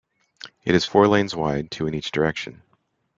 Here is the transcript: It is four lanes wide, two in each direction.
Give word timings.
It 0.65 0.73
is 0.73 0.83
four 0.83 1.07
lanes 1.07 1.35
wide, 1.35 1.69
two 1.69 1.85
in 1.85 1.93
each 1.93 2.09
direction. 2.11 2.63